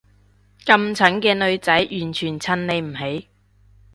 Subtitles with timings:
[0.65, 3.27] 咁蠢嘅女仔完全襯你唔起